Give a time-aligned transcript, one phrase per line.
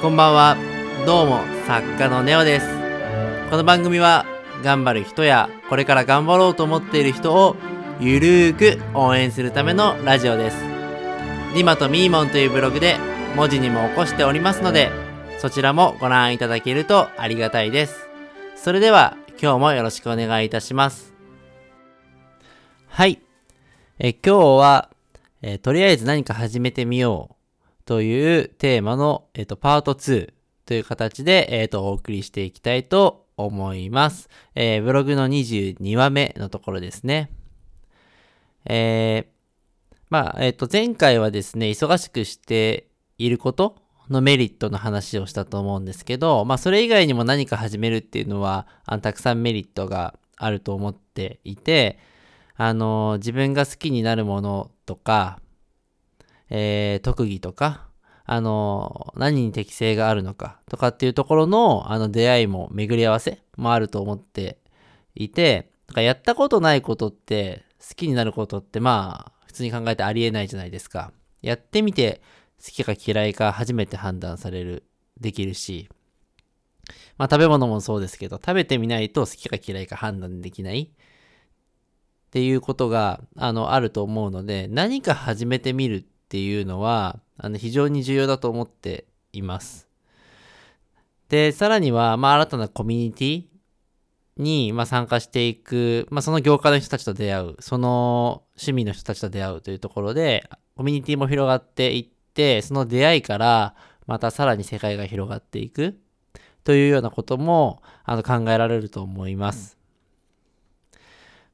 [0.00, 0.56] こんばんは。
[1.04, 2.66] どうも、作家のネオです。
[3.50, 4.24] この番組は、
[4.64, 7.54] 頑張る人や、これから頑張ろうと思っている人を、
[8.00, 10.56] ゆるーく応援するためのラジオです。
[11.54, 12.96] リマとミーモンというブログで、
[13.36, 14.90] 文字にも起こしておりますので、
[15.38, 18.08] そちらもご覧いただけるとありがたいです。
[18.56, 21.12] それでは、今日もよろしくお願いいたします。
[22.88, 23.20] はい。
[23.98, 24.88] え今日は、
[25.42, 27.39] えとりあえず何か始めてみよう
[27.84, 30.32] というテーマの、えっ、と、パート2
[30.66, 34.28] という形で、えっ、と、お送りしていきたいと思います。
[34.54, 37.30] えー、ブログの22話目のところですね。
[38.66, 43.76] えー、まあ、えっ、と、前回はですね、忙しくしていること
[44.10, 51.98] のメリットの話をしたと思うんですけど、まあ、それ以外にも何か始めるっていうのは、あのたくさんメリットがあると思っていて、
[52.56, 55.38] あの、自分が好きになるものとか、
[56.50, 57.88] えー、特技とか、
[58.24, 64.58] あの、何に適性があるのかとかっていうところの、あの、出会いも巡り合わせもあると思って
[65.14, 71.12] いて、だからやったことないことって、好きになることってまあ、普通に考えてありえないじゃないですか。
[71.42, 72.20] やってみて、
[72.64, 74.84] 好きか嫌いか初めて判断される、
[75.18, 75.88] できるし、
[77.18, 80.88] まあ食べ物もそうですけど、食べてみないと好きか嫌いか判断できないっ
[82.30, 89.88] ていうことが、あの、あると思うので、何か始めてみるっていうのは、あの、非常に重要だと思っています。
[91.28, 93.44] で、さらには、まあ、新たなコミュニティ
[94.36, 103.74] に、まあ、参加していく、まあ、その業界の人たちと出会う、その趣味の人たちと出会うというところで、コミュニティも広がっていって、その出会いから、
[104.06, 105.98] またさらに世界が広がっていく
[106.62, 109.79] というようなことも、あの、考えられると思います。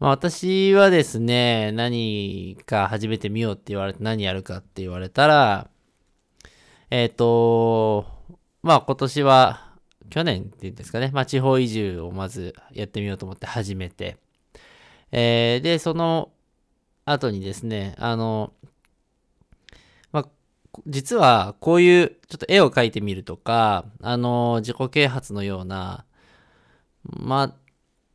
[0.00, 5.68] まあ、私はですね、何か始めてみようって言われて何やるかって言われたら、
[6.88, 8.06] えっ、ー、と、
[8.62, 9.74] まあ今年は、
[10.08, 14.16] 去年っていうんですかね、まあ地方移住をまずやってみようと思って始めて、
[15.12, 16.30] えー、で、その
[17.04, 18.54] 後にですね、あの、
[20.12, 20.28] まあ、
[20.86, 26.06] 実はこういうちょっと絵を描いてみるとか、あの、自己啓発のような、
[27.04, 27.54] まあ、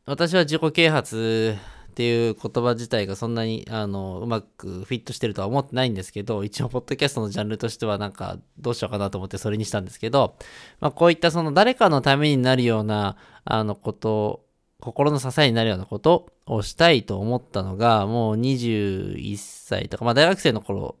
[0.04, 1.56] 私は自己啓発
[1.96, 10.36] っていう言葉自体がそんなにあのうまくフィットしてるとは思ってないんですけど一応ポッドキャストのジャンルとしてはなんかどうしようかなと思ってそれにしたんですけど、
[10.78, 14.44] まあ、こういったその誰かのためになるようなあのこと
[14.78, 20.96] 心の支えになるようなことをしたいと思ったのがもう21歳とか、まあ、大学生の頃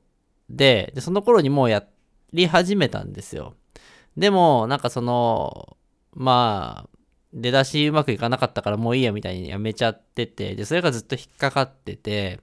[0.48, 1.84] ででその頃にもうや
[2.32, 3.52] り始めたんですよ。
[4.16, 5.76] でもなんかその
[6.14, 6.95] まあ
[7.36, 12.40] 出だしうまくいかなかったからもういいやみたいにやめちゃってて、で、それがずっと引っかかってて、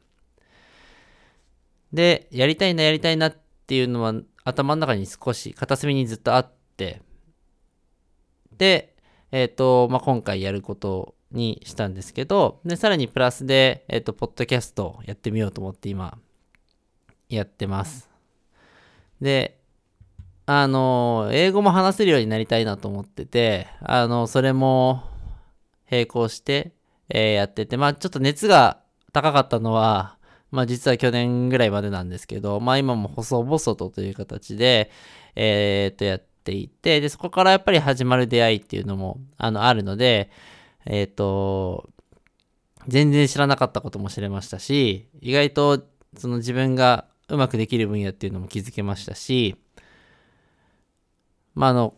[1.92, 3.38] で、やりたいな、やりたいなっ
[3.68, 7.02] ていうのは頭の中に少し片隅にずっとあって、
[8.58, 8.96] で、
[9.32, 16.20] えっ、ー、と、まあ、今回やることにしたんですけど、で、さらにプラスで、えっ、ー、と、ポッドキャストやってみようと思って今、
[17.30, 18.10] やってます。
[19.22, 19.58] で、
[20.46, 25.04] あの、英語も話せるようになりたいなと思ってて、あの、それも
[25.90, 26.74] 並行して、
[27.10, 28.80] えー、やってて、まあちょっと熱が
[29.14, 30.18] 高かったのは、
[30.52, 34.92] まあ実は去年ぐらいまでなんですけど、まあ今も細々とという形で、
[35.36, 40.30] えー、っとやっていて、で、そこからやっぱり始まる出会いっていうのも、あの、あるので、
[40.86, 41.90] えー、っと、
[42.88, 45.84] 全然知らなかったことも知れましたし、意外と
[46.18, 49.56] その自分がうまくできる分野っていうのも気づけましたし、
[51.56, 51.94] まあ、あの、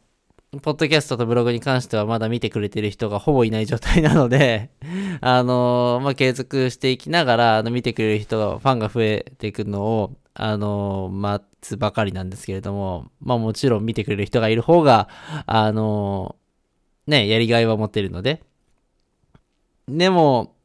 [0.62, 4.70] ポッドキャストとブログに関してはまだ見てくれてる人がほぼいない状態なので
[5.20, 15.10] あの、まあ、継続していきながら、あの、見てくれる人が、ファンが増えていくのを、あの、待つばかりなんですけれども、まあ、もちろん見てくれる人がいる方が、
[15.46, 16.36] あの、
[17.08, 18.42] ね、やりがいは持ってるので。
[19.88, 20.56] でも、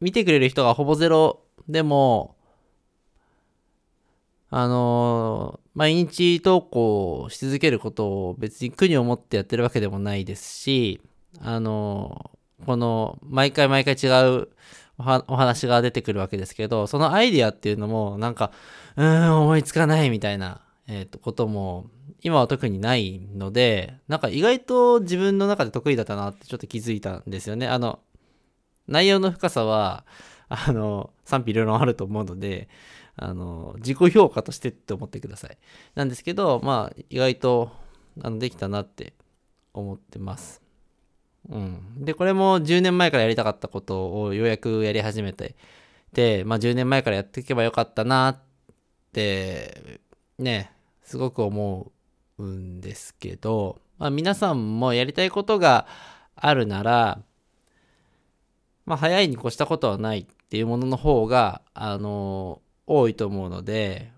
[0.00, 2.35] 見てくれる人がほぼゼロでも、
[4.58, 11.02] あの毎日投稿し続けることを別に苦に思ってやってるわけでもないですし、
[11.42, 12.30] あの、
[12.64, 14.48] この毎回毎回違う
[14.96, 18.50] お話が出てくるわけですけど、そのアイディアっていうのもなんか、
[18.96, 21.90] うーん、思いつかないみたいな、えっ、ー、と、ことも
[22.22, 27.68] 今は特にないので、なんか意外と自分の中で得意だったなってちょっと気づいたんですよね。
[27.68, 27.98] あの、
[28.88, 30.06] 内容の深さは、
[30.48, 32.68] あの、賛否両論あると思うので、
[33.16, 35.58] あの、自己評価としてって思ってください。
[35.94, 37.72] なんですけど、まあ、意外と、
[38.22, 39.14] あの、できたなって
[39.72, 40.62] 思ってます。
[41.48, 42.04] うん。
[42.04, 45.56] で、これも10年前からやりたかったことをようやくやり始めて、
[46.12, 48.38] で、まあ10年前からやっていけばよかったなっ
[49.12, 50.00] て、
[50.38, 50.72] ね、
[51.02, 51.92] すごく思
[52.38, 55.86] うんですけど、まあ、皆さんもやりたいことが
[56.34, 57.20] あるなら、
[58.86, 64.12] まあ、早いに越したことはないっていうものの方が、あの多いと思うので、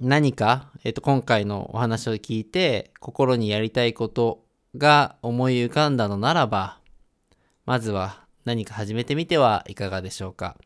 [0.00, 4.44] 何か、えっ、と、今回のお話を聞いて、心にやりたいこと
[4.76, 6.80] が思い浮かんだのならば、
[7.66, 10.56] まずは何か始めてみてはいかがでしょうか。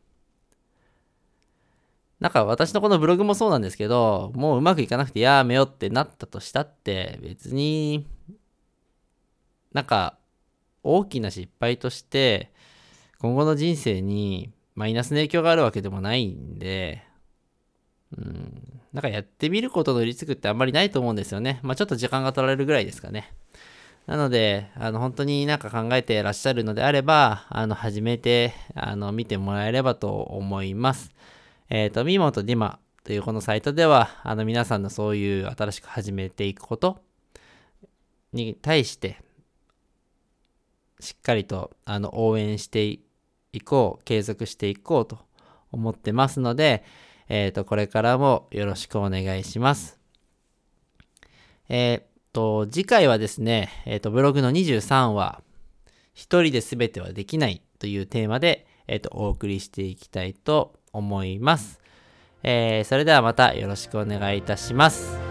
[2.21, 8.07] なんか私のこのブログもそうなんですけど、もううまくいかなくてやめようってなったとしたって、別に、
[9.73, 10.17] なんか
[10.83, 12.51] 大きな失敗として、
[13.21, 17.03] 今後の人生にマイナスの影響があるわけでもないんで、
[18.17, 21.61] うん、なんかやってみることのリスクってあんまりないと思うんですよね。
[21.63, 23.35] まあちょっと時間が取られるぐらいですかね。
[24.07, 31.13] なので、あの、本当になんか考えてらっしゃるのであれば、あの、始めて、あの、見てもらえればと思います。
[31.69, 37.03] えっ、ー、と、ミモとディマというこのサイトでは、あの、皆さんのそういう新しく始めていくこと
[38.33, 39.19] に対して、
[41.01, 43.01] しっかりと、あの、応援して
[43.53, 45.19] いこう、継続していこうと
[45.73, 46.85] 思ってますので、
[47.29, 49.99] えっ、ー、と、これからもよろしくお願いします。
[51.69, 55.43] えーと、次回はですね、えっ、ー、と、ブログの23話、
[56.15, 61.81] 一人で全てはできないというテーマで、えっ、と、お送りしていきたいと思います。
[62.43, 65.28] え、それではまたよろしくお願いいたします。